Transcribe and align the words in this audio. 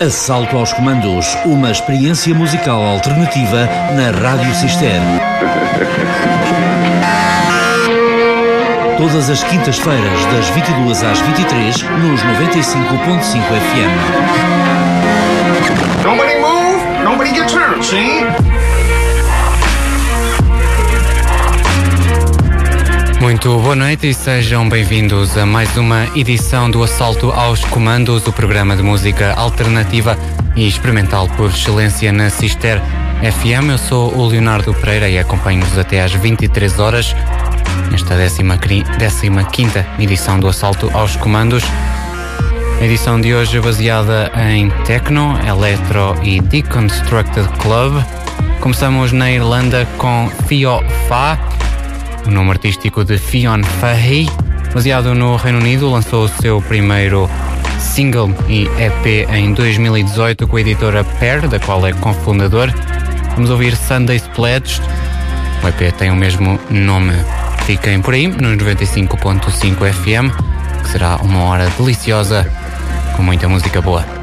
Assalto 0.00 0.56
aos 0.56 0.72
Comandos, 0.72 1.36
uma 1.44 1.72
experiência 1.72 2.32
musical 2.32 2.80
alternativa 2.80 3.68
na 3.96 4.12
Rádio 4.12 4.54
Cister. 4.54 5.00
Todas 8.96 9.28
as 9.28 9.42
quintas-feiras, 9.42 10.24
das 10.26 10.48
22 10.50 11.02
às 11.02 11.18
23, 11.18 11.82
nos 11.82 12.22
95.5 12.22 13.42
FM. 13.42 13.90
Nobody 16.04 16.36
move, 16.36 16.80
nobody 17.02 17.34
get 17.34 17.50
hurt, 17.50 17.82
see? 17.82 18.77
Muito 23.20 23.58
boa 23.58 23.74
noite 23.74 24.08
e 24.08 24.14
sejam 24.14 24.68
bem-vindos 24.68 25.36
a 25.36 25.44
mais 25.44 25.76
uma 25.76 26.06
edição 26.14 26.70
do 26.70 26.84
Assalto 26.84 27.32
aos 27.32 27.64
Comandos, 27.64 28.24
o 28.28 28.32
programa 28.32 28.76
de 28.76 28.82
música 28.82 29.34
alternativa 29.34 30.16
e 30.54 30.68
experimental 30.68 31.28
por 31.30 31.50
excelência 31.50 32.12
na 32.12 32.30
Cister 32.30 32.80
FM. 33.20 33.70
Eu 33.70 33.78
sou 33.78 34.14
o 34.14 34.24
Leonardo 34.24 34.72
Pereira 34.72 35.08
e 35.08 35.18
acompanho-vos 35.18 35.76
até 35.76 36.00
às 36.00 36.12
23 36.12 36.78
horas 36.78 37.14
nesta 37.90 38.14
15 38.14 39.84
edição 39.98 40.38
do 40.38 40.46
Assalto 40.46 40.88
aos 40.94 41.16
Comandos. 41.16 41.64
A 42.80 42.84
edição 42.84 43.20
de 43.20 43.34
hoje 43.34 43.58
é 43.58 43.60
baseada 43.60 44.30
em 44.48 44.70
techno, 44.84 45.36
electro 45.44 46.16
e 46.22 46.40
deconstructed 46.40 47.48
club. 47.58 48.00
Começamos 48.60 49.10
na 49.10 49.28
Irlanda 49.28 49.86
com 49.98 50.30
Fio 50.46 50.80
Fa 51.08 51.57
o 52.26 52.30
nome 52.30 52.50
artístico 52.50 53.04
de 53.04 53.18
Fionn 53.18 53.62
Fahey. 53.62 54.28
Baseado 54.74 55.14
no 55.14 55.36
Reino 55.36 55.58
Unido, 55.58 55.90
lançou 55.90 56.24
o 56.24 56.28
seu 56.28 56.60
primeiro 56.62 57.28
single 57.78 58.30
e 58.48 58.64
EP 58.64 59.28
em 59.30 59.52
2018 59.52 60.46
com 60.46 60.56
a 60.56 60.60
editora 60.60 61.04
Pear, 61.04 61.48
da 61.48 61.58
qual 61.58 61.86
é 61.86 61.92
cofundador. 61.92 62.72
Vamos 63.34 63.50
ouvir 63.50 63.76
Sunday 63.76 64.20
Pledged. 64.34 64.82
O 65.62 65.68
EP 65.68 65.92
tem 65.96 66.10
o 66.10 66.16
mesmo 66.16 66.58
nome. 66.70 67.12
Fiquem 67.64 68.00
por 68.00 68.14
aí, 68.14 68.28
nos 68.28 68.56
95.5 68.56 69.92
FM, 69.92 70.82
que 70.82 70.88
será 70.90 71.16
uma 71.16 71.44
hora 71.44 71.68
deliciosa 71.78 72.50
com 73.16 73.22
muita 73.22 73.48
música 73.48 73.80
boa. 73.80 74.17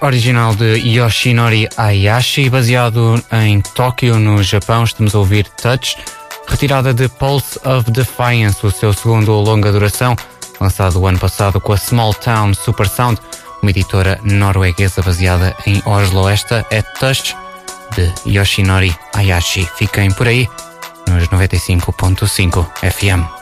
Original 0.00 0.54
de 0.54 0.78
Yoshinori 0.78 1.68
Ayashi, 1.76 2.48
baseado 2.48 3.22
em 3.32 3.60
Tóquio, 3.60 4.18
no 4.18 4.42
Japão. 4.42 4.84
Estamos 4.84 5.14
a 5.14 5.18
ouvir 5.18 5.46
Touch, 5.48 5.96
retirada 6.48 6.94
de 6.94 7.08
Pulse 7.08 7.58
of 7.64 7.90
Defiance, 7.90 8.64
o 8.66 8.70
seu 8.70 8.92
segundo 8.92 9.32
longa 9.32 9.72
duração, 9.72 10.16
lançado 10.60 11.00
o 11.00 11.06
ano 11.06 11.18
passado 11.18 11.60
com 11.60 11.72
a 11.72 11.76
Small 11.76 12.14
Town 12.14 12.54
Super 12.54 12.88
Sound, 12.88 13.20
uma 13.62 13.70
editora 13.70 14.18
norueguesa 14.22 15.02
baseada 15.02 15.56
em 15.66 15.82
Oslo. 15.84 16.28
Esta 16.28 16.64
é 16.70 16.82
Touch, 16.82 17.36
de 17.94 18.12
Yoshinori 18.26 18.96
Ayashi. 19.14 19.68
Fiquem 19.76 20.10
por 20.10 20.28
aí, 20.28 20.48
nos 21.08 21.28
95.5 21.28 22.66
FM. 22.90 23.41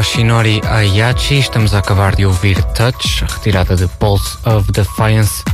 Yoshinori 0.00 0.62
Ayachi. 0.64 1.40
Estamos 1.40 1.74
a 1.74 1.78
acabar 1.80 2.16
de 2.16 2.24
ouvir 2.24 2.56
Touch, 2.72 3.22
retirada 3.34 3.76
de 3.76 3.86
Pulse 3.86 4.38
of 4.46 4.72
Defiance, 4.72 5.44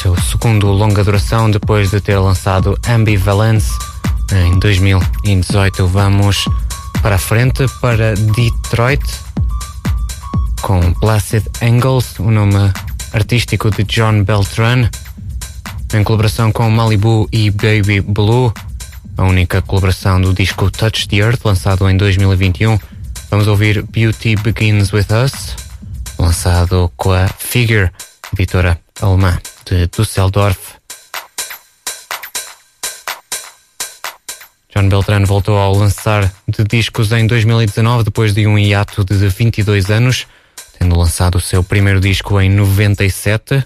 seu 0.00 0.14
segundo 0.20 0.68
longa 0.68 1.02
duração 1.02 1.50
depois 1.50 1.90
de 1.90 2.00
ter 2.00 2.16
lançado 2.16 2.78
Ambivalence 2.88 3.72
em 4.32 4.56
2018. 4.60 5.88
Vamos 5.88 6.44
para 7.02 7.16
a 7.16 7.18
frente 7.18 7.66
para 7.80 8.14
Detroit 8.14 9.02
com 10.62 10.92
Placid 10.92 11.44
Angles, 11.60 12.16
o 12.20 12.30
nome 12.30 12.72
artístico 13.12 13.72
de 13.72 13.82
John 13.82 14.22
Beltran, 14.22 14.88
em 15.92 16.04
colaboração 16.04 16.52
com 16.52 16.70
Malibu 16.70 17.28
e 17.32 17.50
Baby 17.50 18.00
Blue 18.00 18.52
a 19.16 19.24
única 19.24 19.62
colaboração 19.62 20.20
do 20.20 20.32
disco 20.32 20.70
Touch 20.70 21.08
the 21.08 21.16
Earth, 21.16 21.44
lançado 21.44 21.88
em 21.88 21.96
2021. 21.96 22.78
Vamos 23.34 23.48
ouvir 23.48 23.82
Beauty 23.82 24.36
Begins 24.36 24.92
With 24.92 25.06
Us, 25.24 25.56
lançado 26.20 26.88
com 26.96 27.10
a 27.10 27.26
Figure, 27.26 27.90
editora 28.32 28.78
alemã 29.00 29.36
de 29.66 29.88
Düsseldorf. 29.88 30.56
John 34.72 34.88
Beltrán 34.88 35.24
voltou 35.24 35.58
ao 35.58 35.74
lançar 35.74 36.32
de 36.46 36.62
discos 36.62 37.10
em 37.10 37.26
2019, 37.26 38.04
depois 38.04 38.32
de 38.32 38.46
um 38.46 38.56
hiato 38.56 39.04
de 39.04 39.16
22 39.26 39.90
anos, 39.90 40.28
tendo 40.78 40.96
lançado 40.96 41.34
o 41.34 41.40
seu 41.40 41.64
primeiro 41.64 41.98
disco 41.98 42.40
em 42.40 42.48
97, 42.48 43.64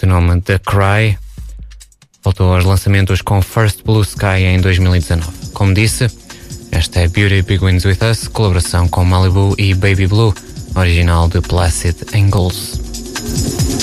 de 0.00 0.06
nome 0.06 0.40
The 0.40 0.58
Cry, 0.60 1.18
voltou 2.24 2.54
aos 2.54 2.64
lançamentos 2.64 3.20
com 3.20 3.42
First 3.42 3.82
Blue 3.84 4.00
Sky 4.00 4.44
em 4.46 4.62
2019. 4.62 5.50
Como 5.52 5.74
disse, 5.74 6.08
esta 6.76 7.00
é 7.00 7.08
Beauty 7.08 7.40
Begins 7.40 7.86
With 7.86 7.98
Us, 8.10 8.28
colaboração 8.28 8.86
com 8.86 9.02
Malibu 9.02 9.54
e 9.56 9.72
Baby 9.72 10.06
Blue, 10.06 10.34
original 10.74 11.26
de 11.26 11.40
Placid 11.40 11.96
Angles. 12.14 13.75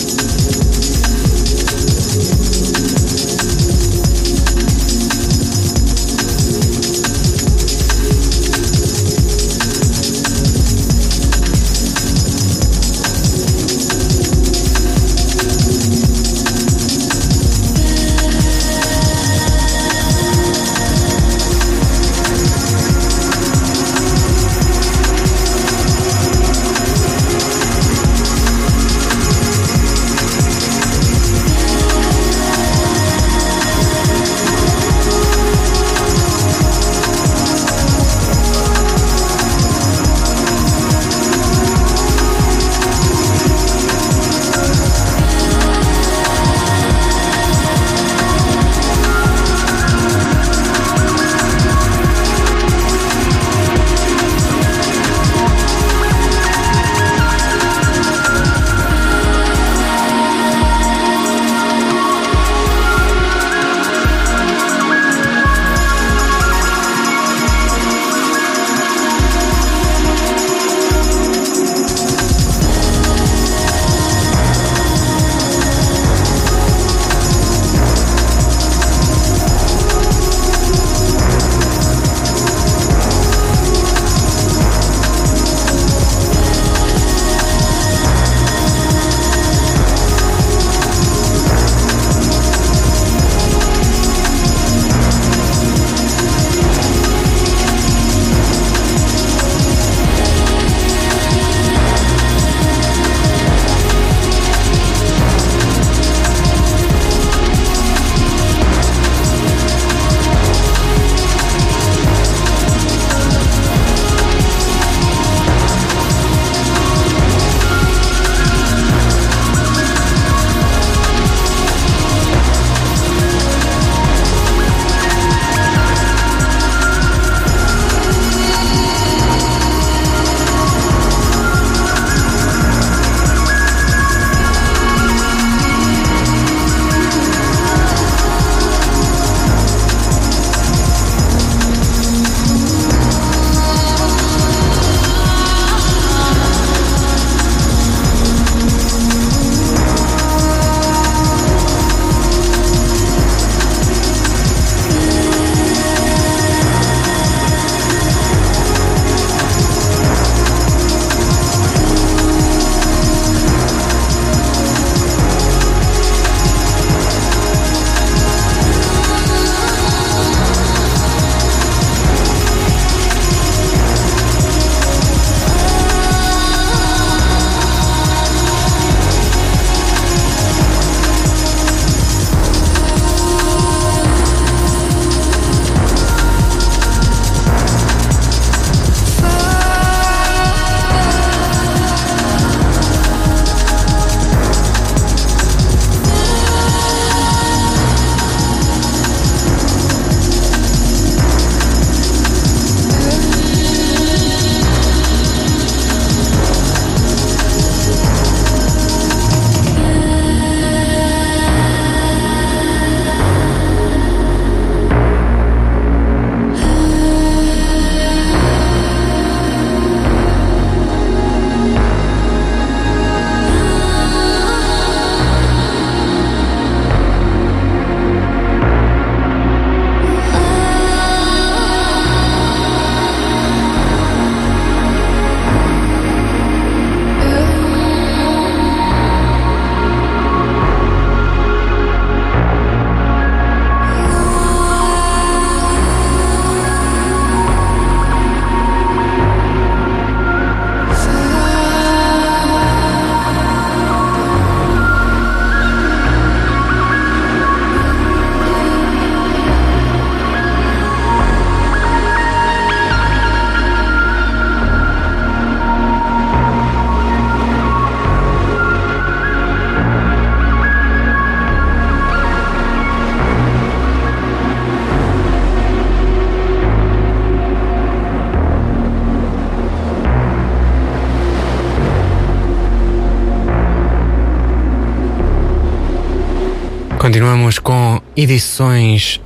Edições 288.16 289.20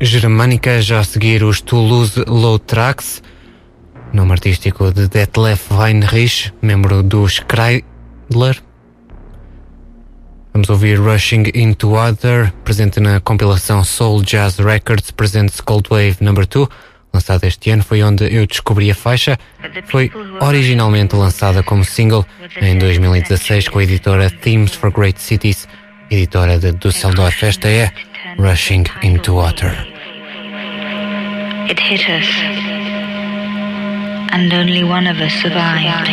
germânicas, 0.00 0.90
a 0.90 1.04
seguir 1.04 1.44
os 1.44 1.60
Toulouse 1.60 2.24
Low 2.26 2.58
Tracks, 2.58 3.22
nome 4.12 4.32
artístico 4.32 4.90
de 4.92 5.08
Detlef 5.08 5.72
Weinrich, 5.72 6.52
membro 6.60 7.02
do 7.02 7.26
Kreidler. 7.46 8.62
Vamos 10.52 10.68
ouvir 10.68 10.98
Rushing 10.98 11.44
Into 11.54 11.90
Water, 11.90 12.52
presente 12.64 13.00
na 13.00 13.20
compilação 13.20 13.84
Soul 13.84 14.22
Jazz 14.22 14.58
Records 14.58 15.10
Presents 15.10 15.60
Cold 15.60 15.88
Wave 15.88 16.16
No. 16.20 16.32
2, 16.34 16.68
lançada 17.12 17.46
este 17.46 17.70
ano, 17.70 17.82
foi 17.82 18.02
onde 18.02 18.24
eu 18.34 18.46
descobri 18.46 18.90
a 18.90 18.94
faixa. 18.94 19.38
Foi 19.86 20.10
originalmente 20.40 21.14
lançada 21.16 21.62
como 21.62 21.84
single 21.84 22.26
em 22.60 22.76
2016 22.76 23.68
com 23.68 23.78
a 23.78 23.84
editora 23.84 24.30
Themes 24.30 24.74
for 24.74 24.90
Great 24.90 25.20
Cities, 25.20 25.68
editora 26.10 26.58
de 26.58 26.72
Dusseldorf. 26.72 27.44
Esta 27.44 27.68
é 27.68 27.92
Rushing 28.38 28.86
Into 29.02 29.34
Water. 29.34 29.74
It 31.68 31.78
hit 31.78 32.08
us, 32.08 32.28
and 34.32 34.52
only 34.52 34.82
one 34.84 35.06
of 35.06 35.18
us 35.18 35.32
survived. 35.34 36.08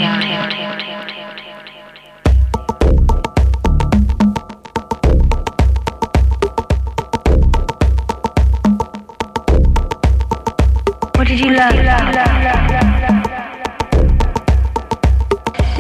What 11.15 11.27
did 11.27 11.39
you 11.39 11.51
learn? 11.51 11.86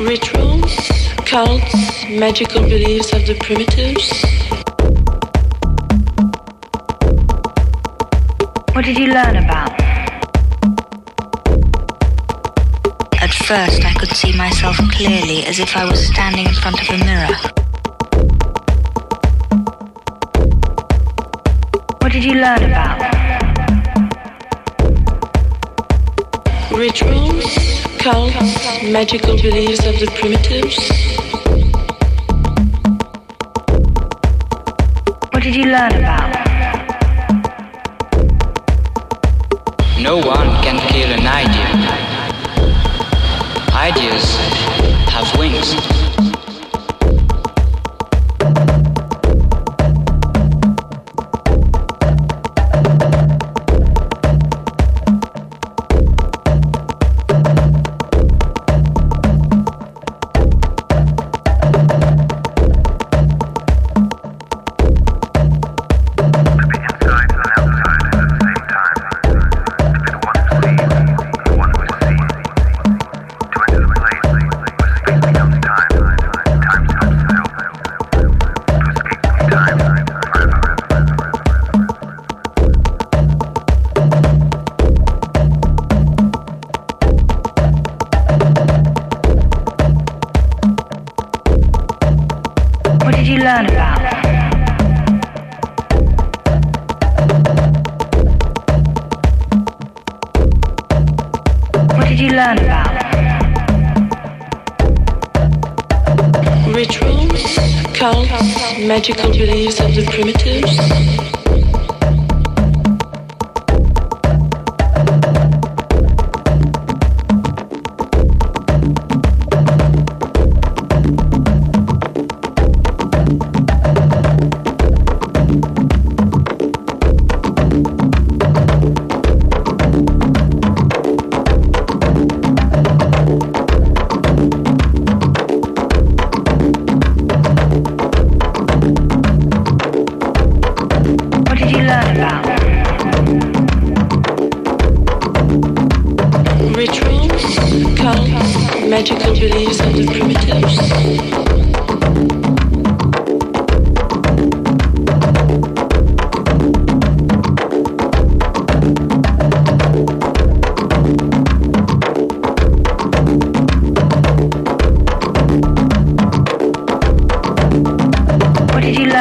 Rituals, 0.05 0.89
cults, 1.25 2.05
magical 2.09 2.61
beliefs 2.61 3.13
of 3.13 3.25
the 3.27 3.35
primitives. 3.35 4.38
Did 8.93 8.97
you 8.97 9.13
learn 9.13 9.35
about? 9.35 9.69
At 13.21 13.31
first, 13.45 13.85
I 13.85 13.93
could 13.99 14.09
see 14.09 14.35
myself 14.35 14.77
clearly 14.93 15.45
as 15.45 15.59
if 15.59 15.77
I 15.77 15.85
was 15.85 16.07
standing 16.07 16.47
in 16.47 16.53
front 16.55 16.81
of 16.81 16.89
a 16.89 16.97
mirror. 17.05 17.35
What 22.01 22.11
did 22.11 22.23
you 22.23 22.33
learn 22.33 22.63
about? 22.63 22.99
Rituals, 26.71 27.85
cults, 27.99 28.81
magical 28.81 29.39
beliefs 29.39 29.85
of 29.85 29.99
the 29.99 30.07
primitives. 30.17 30.79
What 35.31 35.43
did 35.43 35.55
you 35.55 35.65
learn 35.65 35.93
about? 35.93 36.38
No 40.09 40.17
one 40.17 40.49
can 40.63 40.79
kill 40.89 41.11
an 41.11 41.27
idea. 41.27 41.69
Ideas 43.75 44.37
have 45.07 45.37
wings. 45.37 45.98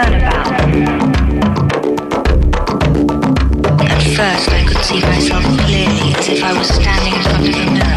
about. 0.06 0.46
At 3.90 4.02
first, 4.16 4.48
I 4.50 4.64
could 4.66 4.84
see 4.84 5.00
myself 5.00 5.42
clearly 5.64 6.14
as 6.14 6.28
if 6.28 6.44
I 6.44 6.52
was 6.56 6.68
standing 6.68 7.14
in 7.14 7.22
front 7.22 7.48
of 7.48 7.54
a 7.54 7.70
mirror. 7.72 7.87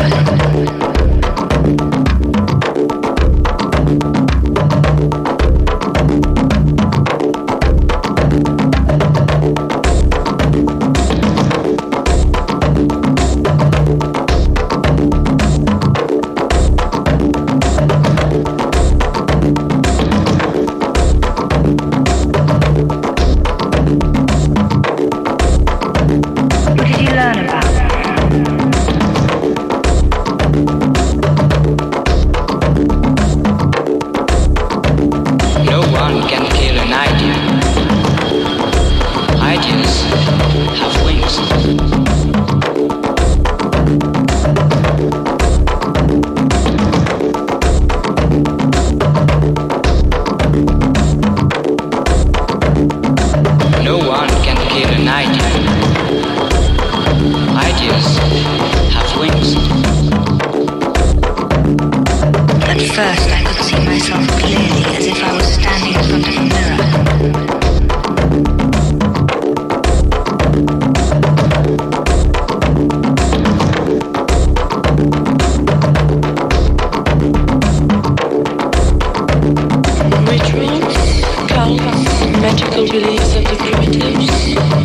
magical 82.52 82.86
beliefs 82.86 83.36
of 83.36 83.44
the 83.46 83.56
primitives. 83.56 84.81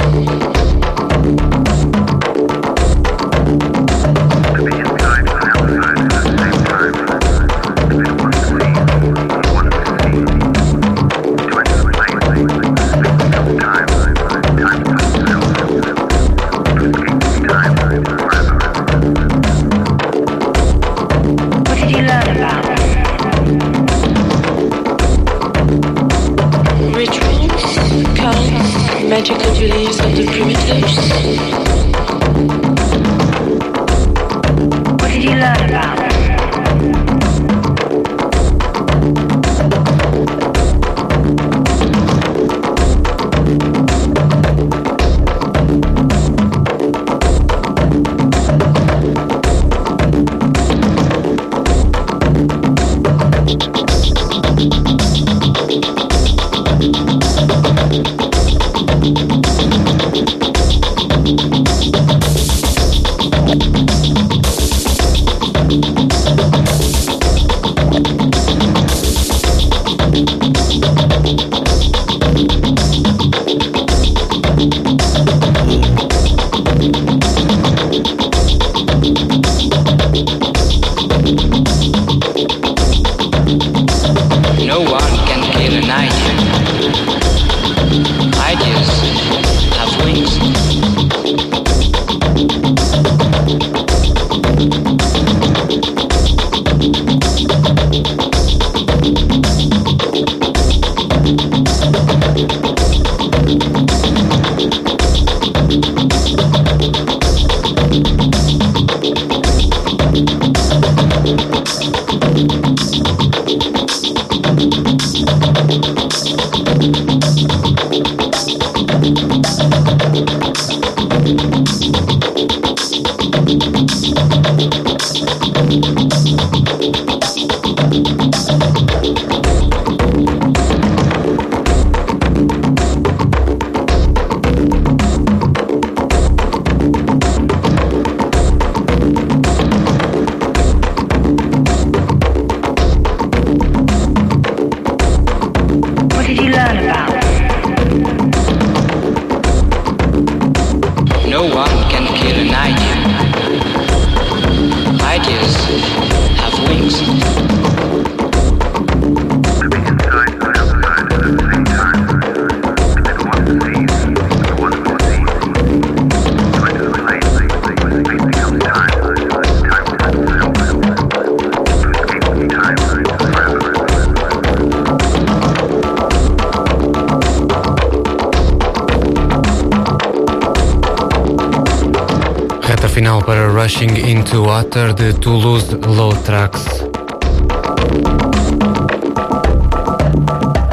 Final 182.97 183.21
para 183.23 183.47
Rushing 183.49 183.93
into 184.11 184.43
Water 184.43 184.95
de 184.95 185.13
Toulouse 185.13 185.69
Low 185.87 186.15
Tracks. 186.25 186.65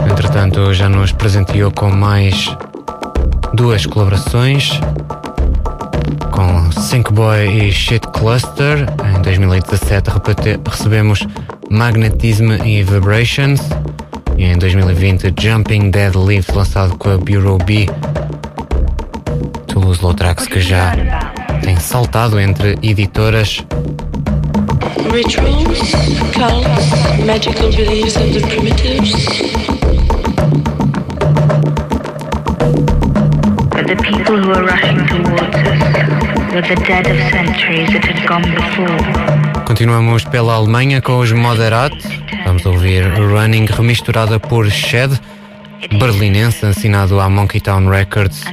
Entretanto, 0.09 0.73
já 0.73 0.87
nos 0.87 1.11
presenteou 1.11 1.69
com 1.71 1.89
mais 1.91 2.49
duas 3.53 3.85
colaborações 3.85 4.79
com 6.31 6.71
Sync 6.71 7.11
Boy 7.11 7.67
e 7.67 7.71
Shit 7.73 8.07
Cluster. 8.13 8.87
Em 9.17 9.21
2017 9.21 10.09
repete- 10.09 10.59
recebemos 10.65 11.27
Magnetism 11.69 12.53
e 12.63 12.83
Vibrations. 12.83 13.59
E 14.37 14.45
em 14.45 14.57
2020 14.57 15.33
Jumping 15.37 15.91
Dead 15.91 16.15
Leaves 16.15 16.47
lançado 16.55 16.95
com 16.97 17.09
a 17.09 17.17
Bureau 17.17 17.57
B. 17.57 17.85
Toulouse 19.67 20.01
Low 20.01 20.13
Tracks 20.13 20.47
que 20.47 20.61
já 20.61 20.93
saltado 21.83 22.39
entre 22.39 22.77
editoras. 22.81 23.63
Rituals, 25.11 25.91
cults, 26.33 27.25
magical 27.25 27.69
beliefs 27.71 28.15
of 28.15 28.33
the 28.33 28.41
primitives? 28.47 29.13
But 33.69 33.87
the 33.87 33.95
people 34.01 34.37
who 34.41 34.47
were 34.49 34.63
rushing 34.63 35.05
towards 35.07 35.55
us 35.55 36.53
were 36.53 36.61
the 36.61 36.81
dead 36.87 37.05
of 37.07 37.17
centuries 37.31 37.91
that 37.91 38.05
had 38.05 38.25
gone 38.27 38.43
before. 38.43 39.63
Continuamos 39.65 40.23
pela 40.23 40.55
Alemanha 40.55 41.01
com 41.01 41.19
os 41.19 41.31
Moderat. 41.31 41.93
Vamos 42.45 42.65
ouvir 42.65 43.03
Running 43.17 43.65
remisturada 43.65 44.39
por 44.39 44.69
Shed, 44.69 45.11
berlinense, 45.99 46.65
assinado 46.65 47.19
à 47.19 47.29
Monkey 47.29 47.59
Town 47.61 47.89
Records, 47.89 48.43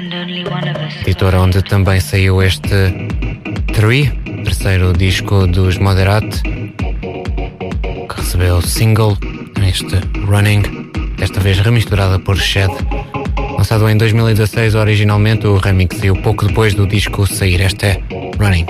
editora 1.02 1.40
onde 1.40 1.62
também 1.62 2.00
saiu 2.00 2.42
este 2.42 3.08
Three, 3.72 4.10
terceiro 4.44 4.92
disco 4.92 5.46
dos 5.46 5.78
Moderat, 5.78 6.42
que 6.42 8.16
recebeu 8.16 8.56
o 8.56 8.62
single 8.62 9.16
neste 9.58 9.96
Running, 10.26 10.62
desta 11.16 11.40
vez 11.40 11.58
remisturada 11.60 12.18
por 12.18 12.36
Shed. 12.36 12.72
Lançado 13.56 13.88
em 13.88 13.96
2016 13.96 14.74
originalmente, 14.74 15.46
o 15.46 15.56
remix 15.56 15.96
saiu 15.96 16.16
pouco 16.16 16.46
depois 16.46 16.74
do 16.74 16.86
disco 16.86 17.26
sair. 17.26 17.60
Este 17.60 17.86
é 17.86 18.02
Running. 18.38 18.66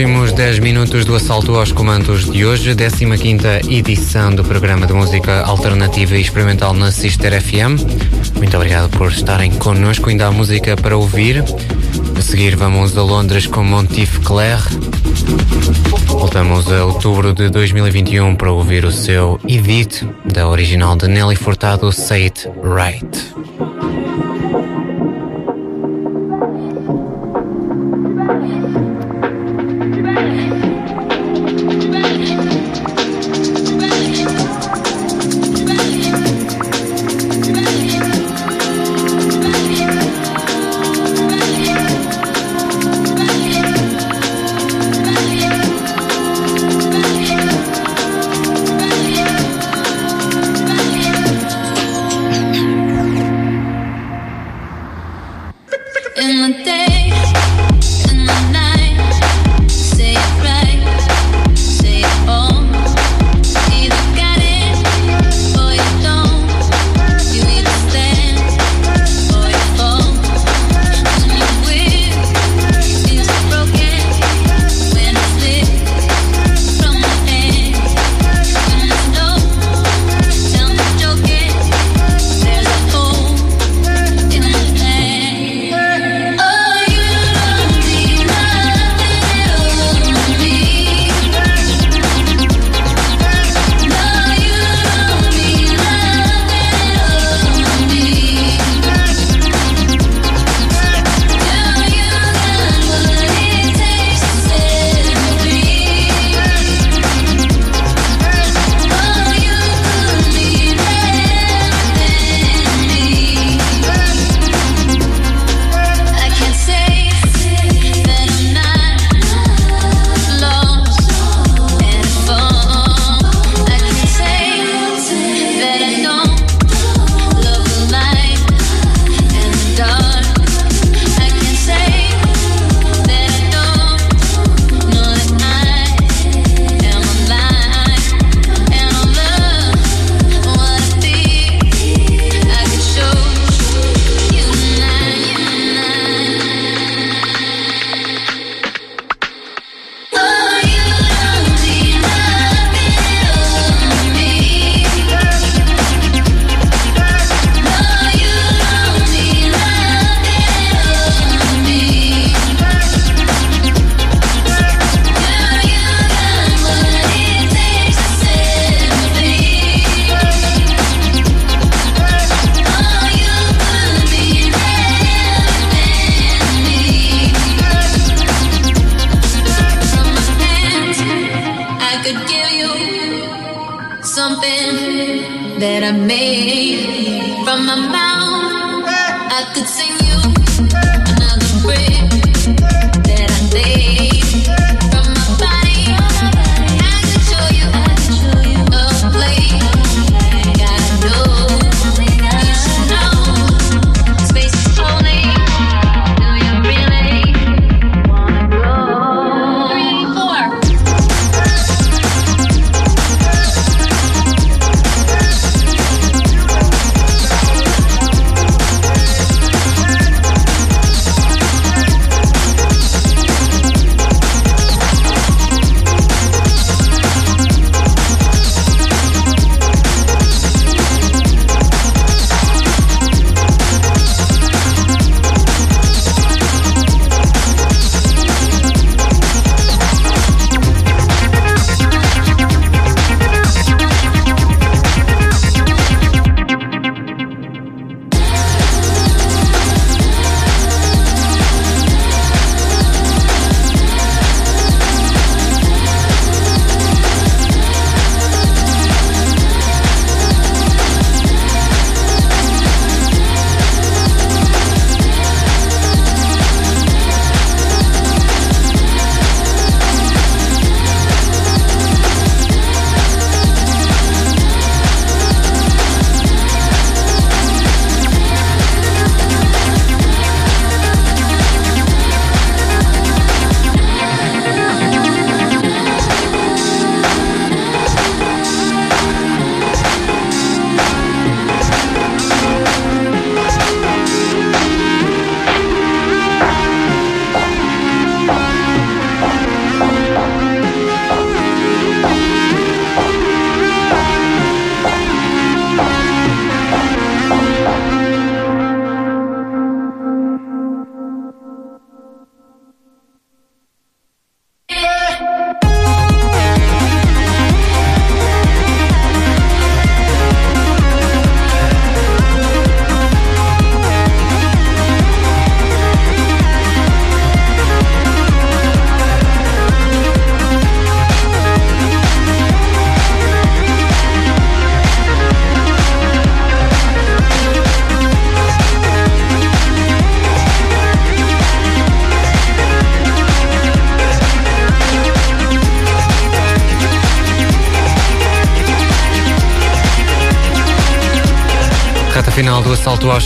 Últimos 0.00 0.32
10 0.32 0.60
minutos 0.60 1.04
do 1.04 1.14
assalto 1.14 1.56
aos 1.56 1.72
comandos 1.72 2.24
de 2.30 2.46
hoje, 2.46 2.74
15 2.74 3.70
edição 3.70 4.34
do 4.34 4.42
programa 4.42 4.86
de 4.86 4.94
música 4.94 5.42
alternativa 5.42 6.16
e 6.16 6.22
experimental 6.22 6.72
na 6.72 6.90
Sister 6.90 7.38
FM. 7.38 7.76
Muito 8.36 8.56
obrigado 8.56 8.88
por 8.96 9.12
estarem 9.12 9.50
connosco. 9.50 10.08
Ainda 10.08 10.26
há 10.26 10.30
música 10.32 10.74
para 10.74 10.96
ouvir. 10.96 11.44
A 12.16 12.22
seguir 12.22 12.56
vamos 12.56 12.96
a 12.96 13.02
Londres 13.02 13.46
com 13.46 13.62
Montif 13.62 14.20
Claire. 14.20 14.62
Voltamos 16.06 16.72
a 16.72 16.86
outubro 16.86 17.34
de 17.34 17.50
2021 17.50 18.36
para 18.36 18.50
ouvir 18.50 18.86
o 18.86 18.90
seu 18.90 19.38
Edit, 19.46 20.08
da 20.24 20.48
original 20.48 20.96
de 20.96 21.08
Nelly 21.08 21.36
Furtado, 21.36 21.92
Say 21.92 22.24
It 22.24 22.48
Right. 22.64 23.29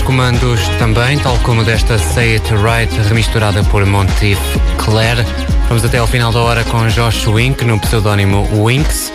Comandos 0.04 0.60
também, 0.78 1.18
tal 1.18 1.36
como 1.38 1.64
desta 1.64 1.98
Say 1.98 2.34
It 2.34 2.54
Right, 2.54 2.94
remisturada 3.08 3.64
por 3.64 3.84
Monteith 3.86 4.38
Claire. 4.78 5.24
Vamos 5.68 5.84
até 5.84 5.98
ao 5.98 6.06
final 6.06 6.30
da 6.30 6.40
hora 6.40 6.62
com 6.64 6.86
Josh 6.88 7.26
Wink, 7.26 7.64
no 7.64 7.80
pseudónimo 7.80 8.46
Winks. 8.64 9.12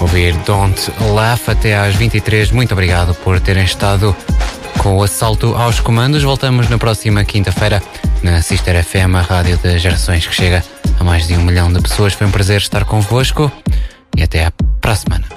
Ouvir 0.00 0.34
Don't 0.46 0.90
Laugh 1.14 1.48
até 1.48 1.76
às 1.76 1.94
23. 1.94 2.50
Muito 2.52 2.72
obrigado 2.72 3.14
por 3.16 3.38
terem 3.38 3.64
estado 3.64 4.16
com 4.78 4.96
o 4.96 5.02
assalto 5.02 5.54
aos 5.54 5.78
comandos. 5.78 6.22
Voltamos 6.22 6.68
na 6.68 6.78
próxima 6.78 7.22
quinta-feira 7.24 7.82
na 8.22 8.40
Sister 8.40 8.82
FM, 8.82 9.14
a 9.16 9.22
rádio 9.22 9.58
das 9.58 9.82
gerações 9.82 10.26
que 10.26 10.34
chega 10.34 10.64
a 10.98 11.04
mais 11.04 11.26
de 11.26 11.34
um 11.34 11.42
milhão 11.42 11.72
de 11.72 11.80
pessoas. 11.82 12.14
Foi 12.14 12.26
um 12.26 12.30
prazer 12.30 12.58
estar 12.58 12.84
convosco 12.84 13.52
e 14.16 14.22
até 14.22 14.50
para 14.80 14.92
a 14.92 14.96
semana. 14.96 15.29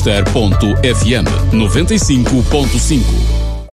www.sister.fm 0.00 1.24
95.5 1.52 3.39